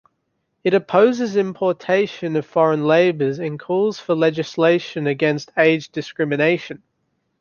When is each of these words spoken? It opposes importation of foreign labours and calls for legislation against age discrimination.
It 0.63 0.73
opposes 0.73 1.35
importation 1.35 2.35
of 2.35 2.47
foreign 2.47 2.87
labours 2.87 3.37
and 3.37 3.59
calls 3.59 3.99
for 3.99 4.15
legislation 4.15 5.05
against 5.05 5.51
age 5.55 5.89
discrimination. 5.91 6.81